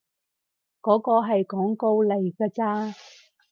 [0.81, 2.95] 嗰個係廣告嚟㗎咋